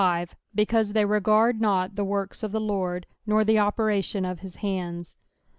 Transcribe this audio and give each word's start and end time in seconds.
Becavie 0.01 0.93
thejf 0.93 1.07
regard 1.07 1.61
not 1.61 1.95
the 1.95 2.03
tcortt 2.03 2.41
of 2.43 2.51
the 2.51 2.59
Lord, 2.59 3.05
nor 3.27 3.43
the 3.43 3.59
operation 3.59 4.25
»f 4.25 4.43
Am 4.43 4.51
hand* 4.61 5.13